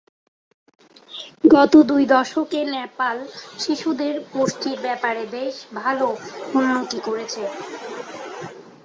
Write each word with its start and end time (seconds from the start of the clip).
গত 1.51 1.73
দুই 1.89 2.03
দশকে 2.13 2.59
নেপাল 2.73 3.17
শিশুদের 3.59 4.15
পুষ্টির 4.29 4.77
ব্যাপারে 4.81 5.23
বেশ 5.33 5.55
ভাল 5.77 5.97
উন্নতি 6.53 6.99
করেছে। 7.07 7.43